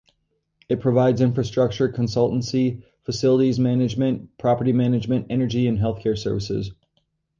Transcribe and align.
It 0.67 0.79
provides 0.79 1.21
infrastructure 1.21 1.87
consultancy, 1.87 2.81
facilities 3.03 3.59
management, 3.59 4.35
property 4.39 4.73
management, 4.73 5.27
energy 5.29 5.67
and 5.67 5.77
healthcare 5.77 6.17
services. 6.17 6.71